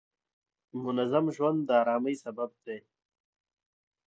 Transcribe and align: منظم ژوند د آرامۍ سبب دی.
منظم 0.83 1.25
ژوند 1.35 1.59
د 1.67 1.69
آرامۍ 1.81 2.15
سبب 2.23 2.49
دی. 2.65 2.77